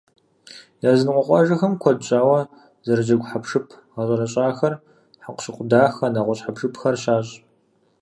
[0.89, 2.39] Языныкъуэ къуажэхэм куэд щӏауэ
[2.85, 4.73] зэрыджэгу хьэпшып гъэщӏэрэщӏахэр,
[5.23, 7.33] хьэкъущыкъу дахэ, нэгъуэщӏ хьэпшыпхэр щащӏ.